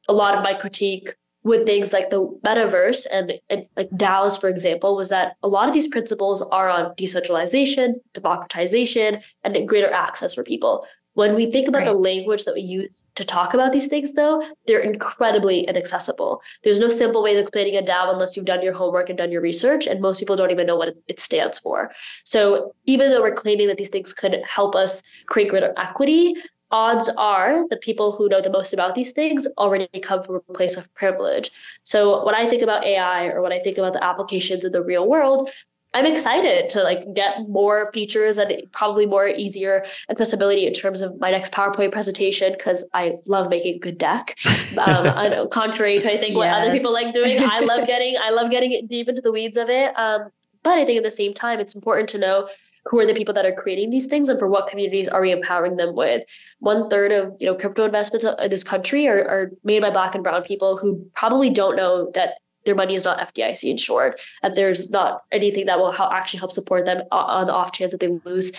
[0.09, 4.49] a lot of my critique with things like the metaverse and, and, like DAOs, for
[4.49, 10.35] example, was that a lot of these principles are on decentralization, democratization, and greater access
[10.35, 10.87] for people.
[11.15, 11.87] When we think about right.
[11.87, 16.43] the language that we use to talk about these things, though, they're incredibly inaccessible.
[16.63, 19.33] There's no simple way of explaining a DAO unless you've done your homework and done
[19.33, 21.91] your research, and most people don't even know what it stands for.
[22.25, 26.37] So even though we're claiming that these things could help us create greater equity,
[26.71, 30.53] odds are the people who know the most about these things already come from a
[30.53, 31.51] place of privilege.
[31.85, 34.83] So when I think about AI or when I think about the applications in the
[34.83, 35.51] real world,
[35.95, 41.19] I'm excited to like get more features and probably more easier accessibility in terms of
[41.19, 44.37] my next PowerPoint presentation because I love making a good deck.
[44.77, 46.37] Um, contrary to I think yes.
[46.37, 49.57] what other people like doing, I love getting I love getting deep into the weeds
[49.57, 49.93] of it.
[49.97, 50.29] Um,
[50.63, 52.49] but I think at the same time, it's important to know
[52.89, 55.31] who are the people that are creating these things and for what communities are we
[55.31, 56.25] empowering them with.
[56.61, 59.91] One third of you know crypto investments uh, in this country are, are made by
[59.91, 64.21] black and brown people who probably don't know that their money is not FDIC insured,
[64.43, 67.93] that there's not anything that will help, actually help support them on the off chance
[67.93, 68.53] that they lose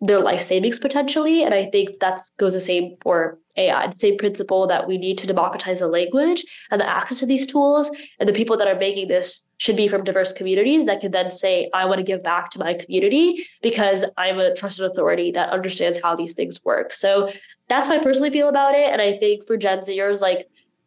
[0.00, 1.42] their life savings potentially.
[1.42, 5.16] And I think that goes the same for AI, the same principle that we need
[5.18, 7.90] to democratize the language and the access to these tools.
[8.20, 11.30] And the people that are making this should be from diverse communities that can then
[11.30, 15.48] say, I want to give back to my community because I'm a trusted authority that
[15.48, 16.92] understands how these things work.
[16.92, 17.32] So
[17.68, 18.92] that's how I personally feel about it.
[18.92, 20.46] And I think for Gen Zers, like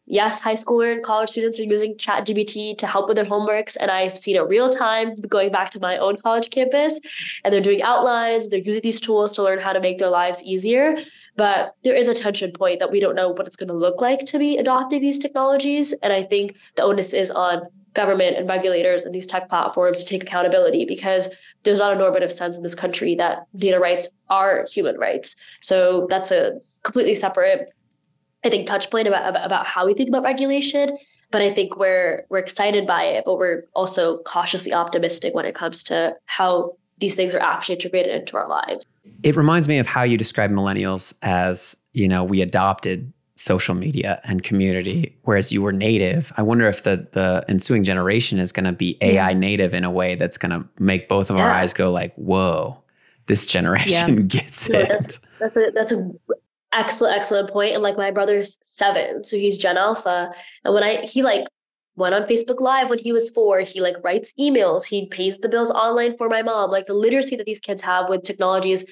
[0.10, 3.78] yes, high schooler and college students are using ChatGPT to help with their homeworks.
[3.80, 7.00] And I've seen it real time going back to my own college campus.
[7.44, 10.44] And they're doing outlines, they're using these tools to learn how to make their lives
[10.44, 10.98] easier.
[11.38, 14.02] But there is a tension point that we don't know what it's going to look
[14.02, 15.94] like to be adopting these technologies.
[15.94, 20.06] And I think the onus is on government and regulators and these tech platforms to
[20.06, 21.30] take accountability because
[21.64, 25.36] there's not a normative sense in this country that data rights are human rights.
[25.62, 27.74] So that's a completely separate
[28.44, 30.98] I think touch point about, about, about how we think about regulation.
[31.32, 35.54] But I think we're we're excited by it, but we're also cautiously optimistic when it
[35.54, 38.86] comes to how these things are actually integrated into our lives.
[39.24, 44.20] It reminds me of how you describe millennials as, you know, we adopted social media
[44.26, 46.34] and community, whereas you were native.
[46.38, 49.92] I wonder if the the ensuing generation is going to be AI native in a
[49.92, 51.46] way that's going to make both of yeah.
[51.46, 52.82] our eyes go like, "Whoa,
[53.28, 54.24] this generation yeah.
[54.28, 56.12] gets no, it." That's, that's a that's a
[56.72, 60.32] excellent excellent point and like my brother's seven so he's gen alpha
[60.64, 61.46] and when i he like
[61.96, 65.50] went on facebook live when he was four he like writes emails he pays the
[65.50, 68.86] bills online for my mom like the literacy that these kids have with technology is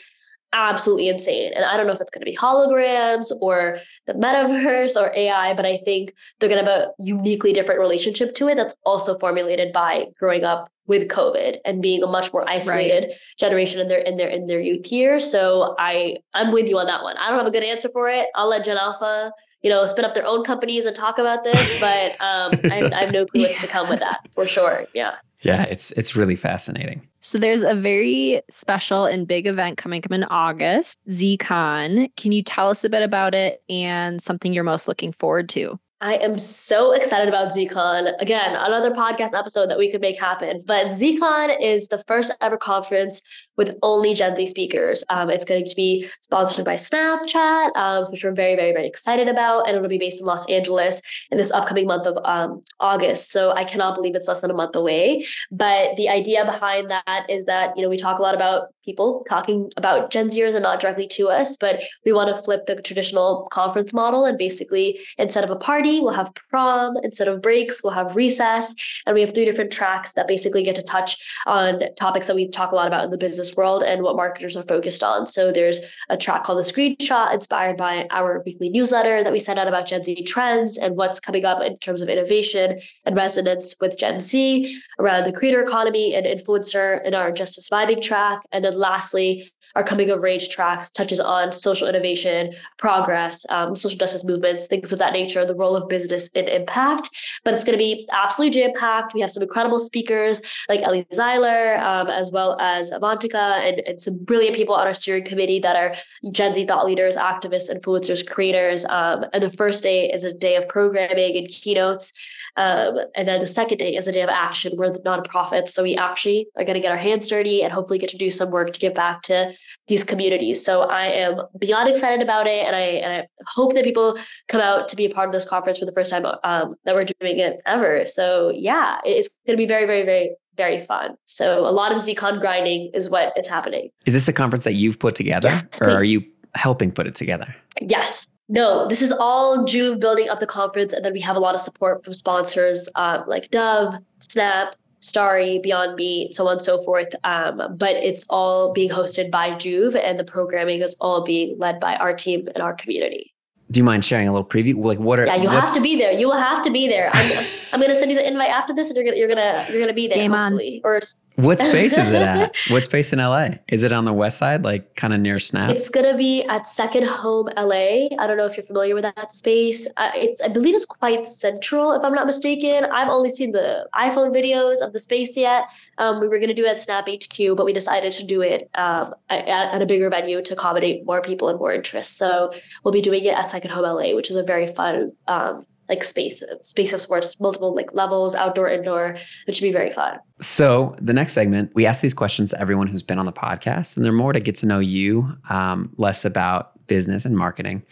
[0.53, 4.99] absolutely insane and i don't know if it's going to be holograms or the metaverse
[4.99, 8.55] or ai but i think they're going to have a uniquely different relationship to it
[8.55, 13.17] that's also formulated by growing up with COVID and being a much more isolated right.
[13.38, 15.30] generation in their in their in their youth years.
[15.30, 17.17] So I I'm with you on that one.
[17.17, 18.30] I don't have a good answer for it.
[18.36, 21.80] I'll let Gen Alpha, you know, spin up their own companies and talk about this,
[21.80, 24.88] but um, I, I have no clue what's to come with that for sure.
[24.93, 25.15] Yeah.
[25.41, 27.08] Yeah, it's it's really fascinating.
[27.19, 32.10] So there's a very special and big event coming up in August, ZCon.
[32.15, 35.80] Can you tell us a bit about it and something you're most looking forward to?
[35.99, 38.13] I am so excited about ZCon.
[38.19, 40.62] Again, another podcast episode that we could make happen.
[40.67, 43.23] But ZCon is the first ever conference
[43.57, 45.03] with only Gen Z speakers.
[45.10, 49.27] Um, it's going to be sponsored by Snapchat, um, which we're very, very, very excited
[49.27, 49.67] about.
[49.67, 53.31] And it'll be based in Los Angeles in this upcoming month of um, August.
[53.31, 55.25] So I cannot believe it's less than a month away.
[55.49, 59.25] But the idea behind that is that, you know, we talk a lot about people
[59.27, 62.81] talking about Gen Zers and not directly to us, but we want to flip the
[62.81, 66.95] traditional conference model and basically instead of a party, we'll have prom.
[67.04, 68.73] Instead of breaks, we'll have recess.
[69.06, 72.50] And we have three different tracks that basically get to touch on topics that we
[72.50, 75.28] talk a lot about in the business world and what marketers are focused on.
[75.28, 79.60] So there's a track called the Screenshot, inspired by our weekly newsletter that we send
[79.60, 83.76] out about Gen Z trends and what's coming up in terms of innovation and resonance
[83.80, 88.41] with Gen Z around the creator economy and influencer in our Justice Vibing track.
[88.52, 93.97] And then lastly, our coming of age tracks touches on social innovation, progress, um, social
[93.97, 97.10] justice movements, things of that nature, the role of business in impact.
[97.43, 99.13] But it's going to be absolutely jam packed.
[99.13, 104.01] We have some incredible speakers like Ellie Zeiler, um, as well as Avantika, and, and
[104.01, 105.95] some brilliant people on our steering committee that are
[106.32, 108.86] Gen Z thought leaders, activists, influencers, creators.
[108.86, 112.13] Um, and the first day is a day of programming and keynotes.
[112.58, 114.73] Um, and then the second day is a day of action.
[114.75, 115.69] We're the nonprofits.
[115.69, 118.32] So we actually are going to get our hands dirty and hopefully get to do
[118.32, 119.53] some work to give back to
[119.88, 120.63] these communities.
[120.63, 122.65] So I am beyond excited about it.
[122.65, 125.45] And I, and I hope that people come out to be a part of this
[125.45, 128.06] conference for the first time um, that we're doing it ever.
[128.06, 131.15] So yeah, it's going to be very, very, very very fun.
[131.28, 133.91] So a lot of ZCon grinding is what is happening.
[134.08, 137.13] Is this a conference that you've put together Yes, or are you helping put it
[137.13, 137.56] together?
[137.80, 138.28] Yes.
[138.50, 141.54] No, this is all JUV building up the conference, and then we have a lot
[141.54, 146.83] of support from sponsors um, like Dove, Snap, Starry, Beyond Meat, so on and so
[146.83, 147.13] forth.
[147.23, 151.79] Um, but it's all being hosted by JUV, and the programming is all being led
[151.79, 153.33] by our team and our community.
[153.69, 154.75] Do you mind sharing a little preview?
[154.77, 156.12] Like what are Yeah, you have to be there.
[156.12, 157.10] You will have to be there.
[157.13, 159.81] I'm, I'm gonna send you the invite after this, and you're gonna you're gonna you're
[159.81, 160.17] gonna be there.
[160.17, 160.57] Game on.
[160.83, 161.01] Or
[161.38, 162.56] What space is it at?
[162.69, 163.50] What space in LA?
[163.69, 165.69] Is it on the west side, like kind of near Snap?
[165.69, 168.08] It's gonna be at Second Home LA.
[168.17, 169.88] I don't know if you're familiar with that space.
[169.97, 172.86] I, it's, I believe it's quite central, if I'm not mistaken.
[172.86, 175.65] I've only seen the iPhone videos of the space yet.
[176.00, 178.67] Um, we were gonna do it at Snap HQ, but we decided to do it
[178.73, 182.17] um, at, at a bigger venue to accommodate more people and more interest.
[182.17, 182.52] So
[182.84, 186.04] we'll be doing it at Second Home LA, which is a very fun um, like
[186.04, 190.19] space space of sports, multiple like levels, outdoor, indoor, which should be very fun.
[190.41, 193.97] So the next segment, we ask these questions to everyone who's been on the podcast,
[193.97, 197.84] and they're more to get to know you, um, less about business and marketing.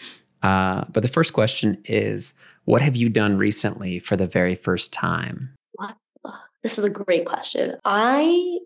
[0.43, 2.33] Uh, but the first question is,
[2.65, 5.55] what have you done recently for the very first time?
[5.73, 5.95] What?
[6.63, 7.77] This is a great question.
[7.85, 8.59] I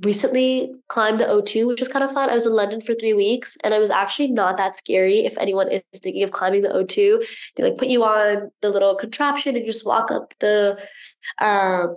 [0.00, 2.30] recently climbed the O2, which was kind of fun.
[2.30, 5.26] I was in London for three weeks, and it was actually not that scary.
[5.26, 7.24] If anyone is thinking of climbing the O2,
[7.56, 10.82] they like put you on the little contraption and just walk up the,
[11.40, 11.96] um,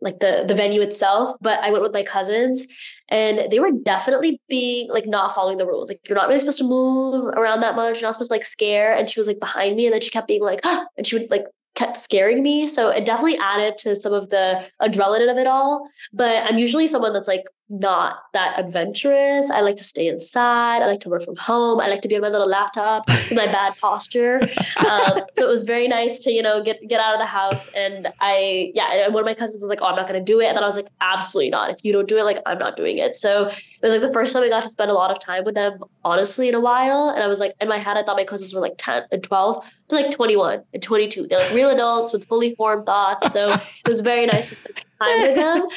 [0.00, 1.36] like the the venue itself.
[1.40, 2.66] But I went with my cousins,
[3.10, 5.90] and they were definitely being like not following the rules.
[5.90, 8.00] Like you're not really supposed to move around that much.
[8.00, 8.94] You're not supposed to like scare.
[8.94, 11.18] And she was like behind me, and then she kept being like, ah, and she
[11.18, 11.44] would like
[11.74, 12.68] kept scaring me.
[12.68, 15.88] So it definitely added to some of the adrenaline of it all.
[16.12, 19.50] But I'm usually someone that's like not that adventurous.
[19.50, 20.82] I like to stay inside.
[20.82, 21.80] I like to work from home.
[21.80, 24.40] I like to be on my little laptop with my bad posture.
[24.76, 27.70] Um, so it was very nice to, you know, get get out of the house.
[27.74, 30.24] And I, yeah, and one of my cousins was like, oh, I'm not going to
[30.24, 30.46] do it.
[30.46, 31.70] And then I was like, absolutely not.
[31.70, 33.16] If you don't do it, like, I'm not doing it.
[33.16, 35.44] So it was like the first time I got to spend a lot of time
[35.44, 37.08] with them, honestly, in a while.
[37.08, 39.22] And I was like, in my head, I thought my cousins were like 10 and
[39.22, 39.64] 12.
[39.88, 41.28] They're like 21 and 22.
[41.28, 43.32] They're like real adults with fully formed thoughts.
[43.32, 45.68] So it was very nice to spend time with them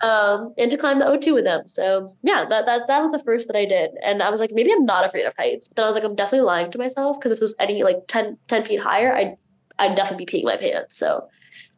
[0.00, 1.66] um, and to climb the O2 with them.
[1.66, 3.90] So yeah, that, that that was the first that I did.
[4.04, 5.68] And I was like, maybe I'm not afraid of heights.
[5.68, 7.82] But then I was like, I'm definitely lying to myself because if it was any
[7.82, 9.36] like 10, 10 feet higher, I'd,
[9.78, 10.96] I'd definitely be peeing my pants.
[10.96, 11.28] So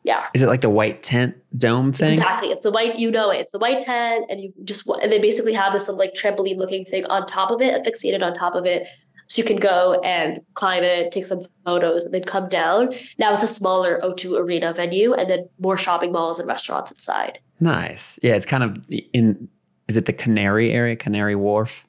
[0.07, 0.26] yeah.
[0.35, 2.11] Is it like the white tent dome thing?
[2.11, 2.48] Exactly.
[2.48, 3.38] It's the white, you know it.
[3.38, 6.85] It's the white tent, and you just and they basically have this like trampoline looking
[6.85, 8.87] thing on top of it, fixated on top of it.
[9.29, 12.95] So you can go and climb it, take some photos, and then come down.
[13.19, 17.39] Now it's a smaller O2 arena venue, and then more shopping malls and restaurants inside.
[17.61, 18.19] Nice.
[18.23, 19.49] Yeah, it's kind of in.
[19.89, 21.87] Is it the Canary area, Canary Wharf?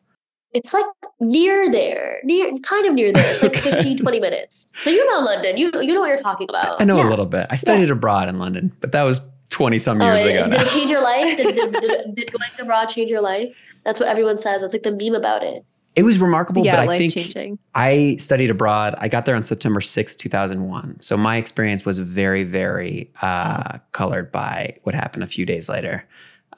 [0.54, 0.86] It's like
[1.19, 3.34] near there, near kind of near there.
[3.34, 3.71] It's like Okay.
[3.71, 4.67] 15, 20 minutes.
[4.78, 5.58] So you know London.
[5.58, 6.82] You you know what you're talking about.
[6.82, 7.08] I know Yeah.
[7.08, 7.47] a little bit.
[7.50, 10.67] I studied abroad in London, but that was twenty some Oh, years and- ago did
[10.67, 11.38] it change your life?
[11.38, 13.56] Did, did, did, did going abroad change your life?
[13.84, 14.63] That's what everyone says.
[14.63, 15.63] It's like the meme about it.
[15.97, 17.57] It was remarkable, yeah, but I think changing.
[17.73, 18.93] I studied abroad.
[18.99, 21.01] I got there on September sixth, two 2001.
[21.01, 26.07] So my experience was very, very uh, colored by what happened a few days later.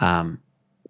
[0.01, 0.39] Um,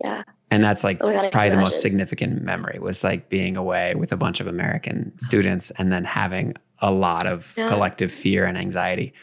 [0.04, 0.24] Yeah.
[0.50, 4.12] and that's like Oh god, probably the most significant memory was like being away with
[4.12, 7.68] a bunch of American students and then having a lot of Yeah.
[7.68, 9.14] collective fear and anxiety,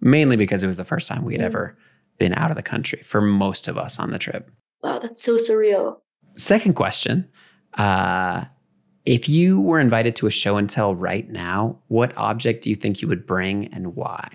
[0.00, 1.46] mainly because it was the first time we had Yeah.
[1.46, 1.76] ever
[2.18, 4.48] been out of the country for most of us on the trip.
[4.84, 5.96] Wow, that's so surreal.
[6.36, 7.28] Second question.
[7.74, 8.44] Uh,
[9.06, 12.76] if you were invited to a show and tell right now, what object do you
[12.76, 14.28] think you would bring and why?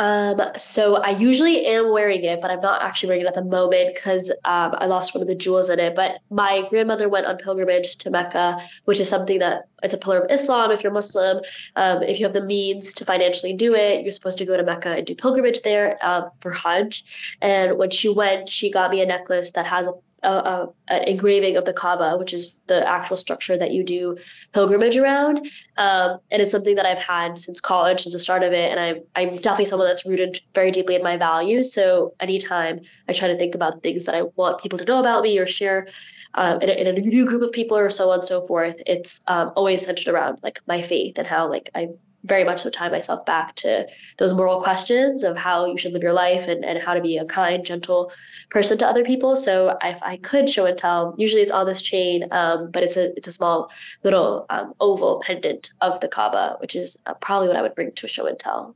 [0.00, 3.44] Um, so I usually am wearing it, but I'm not actually wearing it at the
[3.44, 5.96] moment because um, I lost one of the jewels in it.
[5.96, 10.18] But my grandmother went on pilgrimage to Mecca, which is something that it's a pillar
[10.18, 10.70] of Islam.
[10.70, 11.40] If you're Muslim,
[11.74, 14.62] um, if you have the means to financially do it, you're supposed to go to
[14.62, 17.04] Mecca and do pilgrimage there um, for Hajj.
[17.42, 21.04] And when she went, she got me a necklace that has a a, a, an
[21.04, 24.16] engraving of the Kaaba, which is the actual structure that you do
[24.52, 25.48] pilgrimage around.
[25.76, 28.70] Um, and it's something that I've had since college, since the start of it.
[28.70, 31.72] And I'm, I'm definitely someone that's rooted very deeply in my values.
[31.72, 35.22] So anytime I try to think about things that I want people to know about
[35.22, 35.88] me or share
[36.34, 38.80] um, in, a, in a new group of people or so on and so forth,
[38.86, 41.88] it's um, always centered around like my faith and how like I
[42.24, 43.86] very much so tie myself back to
[44.18, 47.16] those moral questions of how you should live your life and, and how to be
[47.16, 48.12] a kind, gentle
[48.50, 49.36] person to other people.
[49.36, 52.96] So if I could show and tell, usually it's on this chain, um, but it's
[52.96, 53.70] a it's a small
[54.02, 57.92] little um, oval pendant of the Kaaba, which is uh, probably what I would bring
[57.92, 58.74] to a show and tell.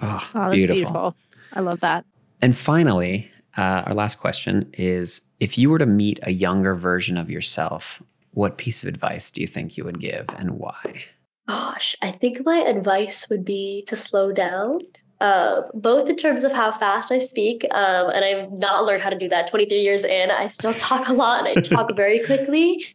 [0.00, 0.76] Oh, Oh, that's beautiful.
[0.76, 1.16] beautiful.
[1.52, 2.04] I love that.
[2.40, 7.16] And finally, uh, our last question is if you were to meet a younger version
[7.16, 8.02] of yourself,
[8.32, 11.04] what piece of advice do you think you would give and why?
[11.48, 14.80] Gosh, I think my advice would be to slow down.
[15.20, 19.10] uh, both in terms of how fast I speak, um, and I've not learned how
[19.10, 19.48] to do that.
[19.48, 22.86] 23 years in, I still talk a lot and I talk very quickly.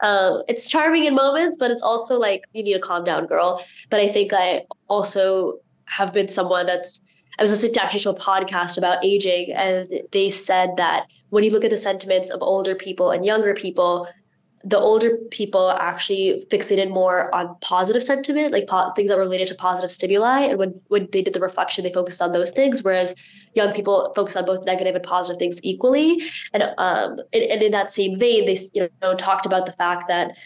[0.00, 3.62] Um, it's charming in moments, but it's also like you need to calm down, girl.
[3.90, 7.00] But I think I also have been someone that's.
[7.38, 11.44] I was listening to actually to a podcast about aging, and they said that when
[11.44, 14.08] you look at the sentiments of older people and younger people,
[14.66, 19.46] the older people actually fixated more on positive sentiment, like po- things that were related
[19.46, 20.40] to positive stimuli.
[20.40, 23.14] And when, when they did the reflection, they focused on those things, whereas
[23.54, 26.20] young people focus on both negative and positive things equally.
[26.52, 30.08] And um, and, and in that same vein, they you know talked about the fact
[30.08, 30.36] that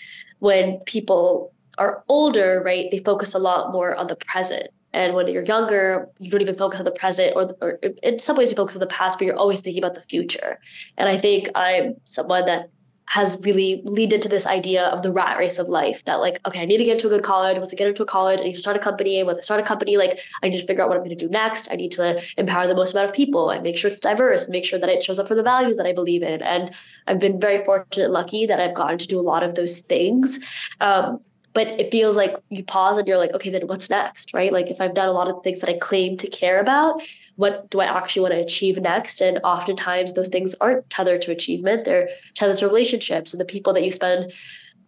[0.40, 4.68] when people are older, right, they focus a lot more on the present.
[4.92, 7.70] And when you're younger, you don't even focus on the present, or, or
[8.02, 10.58] in some ways you focus on the past, but you're always thinking about the future.
[10.98, 12.68] And I think I'm someone that
[13.10, 16.60] has really leaned into this idea of the rat race of life that like okay
[16.60, 17.56] i need to get into a good college.
[17.58, 19.20] Once i get into a college i need to start a company.
[19.24, 21.26] Once i start a company like i need to figure out what i'm going to
[21.26, 21.68] do next.
[21.72, 24.52] I need to empower the most amount of people and make sure it's diverse and
[24.52, 26.40] make sure that it shows up for the values that i believe in.
[26.40, 26.70] And
[27.08, 30.38] i've been very fortunate lucky that i've gotten to do a lot of those things.
[30.80, 31.20] Um,
[31.52, 34.70] but it feels like you pause and you're like okay then what's next right like
[34.70, 37.00] if i've done a lot of things that i claim to care about
[37.40, 39.22] what do I actually want to achieve next?
[39.22, 43.72] And oftentimes those things aren't tethered to achievement, they're tethered to relationships and the people
[43.72, 44.32] that you spend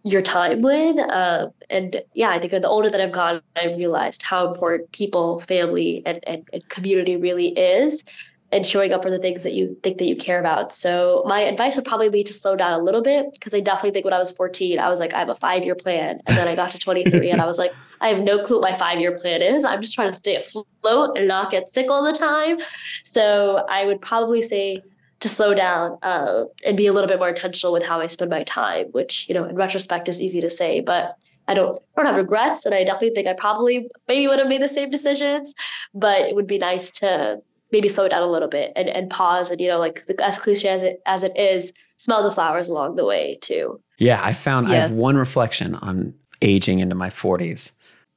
[0.03, 0.99] your time with.
[0.99, 5.39] Uh, and yeah, I think the older that I've gotten, I've realized how important people,
[5.39, 8.05] family, and, and, and community really is
[8.53, 10.71] and showing up for the things that you think that you care about.
[10.71, 13.91] So my advice would probably be to slow down a little bit because I definitely
[13.91, 16.21] think when I was 14, I was like, I have a five year plan.
[16.27, 18.69] And then I got to 23 and I was like, I have no clue what
[18.69, 19.65] my five year plan is.
[19.65, 22.59] I'm just trying to stay afloat and not get sick all the time.
[23.03, 24.83] So I would probably say
[25.21, 28.29] to slow down uh, and be a little bit more intentional with how I spend
[28.29, 32.03] my time, which, you know, in retrospect is easy to say, but I don't I
[32.03, 34.91] don't have regrets and I definitely think I probably maybe would have made the same
[34.91, 35.55] decisions,
[35.93, 37.41] but it would be nice to
[37.73, 40.69] maybe slow down a little bit and, and pause and you know like as cliche
[40.69, 44.69] as it as it is smell the flowers along the way too yeah i found
[44.69, 44.75] yes.
[44.77, 47.71] i have one reflection on aging into my 40s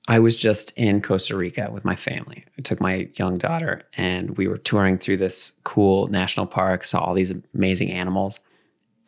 [0.06, 4.36] i was just in costa rica with my family i took my young daughter and
[4.36, 8.38] we were touring through this cool national park saw all these amazing animals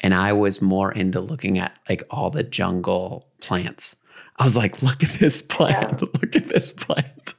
[0.01, 3.97] and i was more into looking at like all the jungle plants
[4.41, 6.01] I was like, look at this plant.
[6.01, 6.09] Yeah.
[6.21, 7.35] Look at this plant.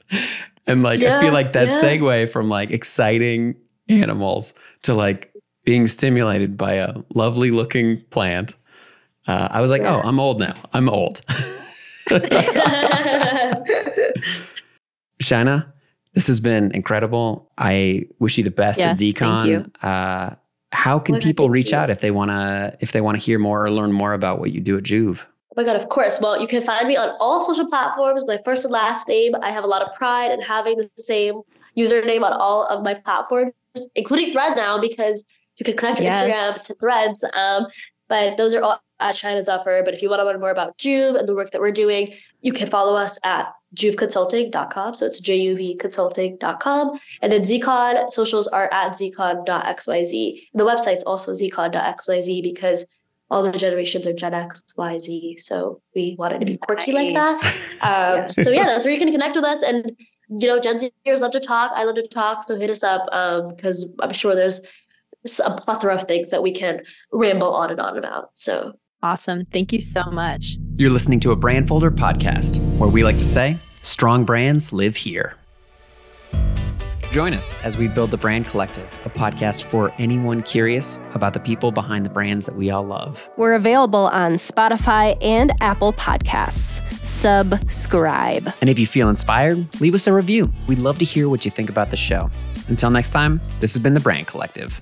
[0.68, 1.82] And like yeah, I feel like that yeah.
[1.82, 3.56] segue from like exciting
[3.88, 4.54] animals
[4.84, 5.34] to like
[5.66, 8.56] being stimulated by a lovely looking plant.
[9.28, 9.96] Uh, I was like, yeah.
[9.98, 10.54] oh, I'm old now.
[10.74, 11.22] I'm old.
[15.22, 15.72] Shaina,
[16.14, 17.52] this has been incredible.
[17.58, 19.72] I wish you the best yes, at ZCon.
[19.84, 20.36] Uh,
[20.72, 21.78] how can people reach you.
[21.78, 24.40] out if they want to if they want to hear more or learn more about
[24.40, 24.84] what you do at
[25.52, 25.58] JUV?
[25.58, 26.20] my God, of course.
[26.22, 29.36] Well, you can find me on all social platforms, my first and last name.
[29.42, 31.42] I have a lot of pride in having the same
[31.78, 33.54] username on all of my platforms,
[33.96, 35.26] including Threads now, because
[35.58, 36.28] you can connect your yes.
[36.28, 37.26] Instagram to Threads.
[37.36, 37.68] Um,
[38.08, 39.84] but those are all at Shaina Zafar.
[39.84, 42.14] But if you want to learn more about JUV and the work that we're doing,
[42.42, 44.96] you can follow us at juvconsulting.com.
[44.96, 47.00] So it's J-U-V consulting.com.
[47.22, 50.42] And then ZCon socials are at zcon.xyz.
[50.54, 52.86] The website's also zcon.xyz because
[53.30, 55.38] all the generations are Gen X, Y, Z.
[55.40, 57.14] So we wanted to be quirky nice.
[57.14, 57.56] like that.
[57.82, 58.28] Um, yeah.
[58.44, 59.64] So yeah, that's where you can connect with us.
[59.64, 59.96] And
[60.30, 61.72] you know, Gen Zers love to talk.
[61.74, 62.44] I love to talk.
[62.44, 63.06] So hit us up
[63.56, 64.60] because um, I'm sure there's
[65.44, 66.82] a plethora of things that we can
[67.14, 68.32] ramble on and on about.
[68.34, 69.46] So awesome.
[69.54, 70.58] Thank you so much.
[70.76, 75.39] You're listening to a Brandfolder podcast where we like to say, strong brands live here.
[77.12, 81.40] Join us as we build the Brand Collective, a podcast for anyone curious about the
[81.40, 83.28] people behind the brands that we all love.
[83.36, 86.82] We're available on Spotify and Apple Podcasts.
[87.04, 88.54] Subscribe.
[88.62, 90.52] And if you feel inspired, leave us a review.
[90.68, 92.30] We'd love to hear what you think about the show.
[92.68, 94.80] Until next time, this has been the Brand Collective.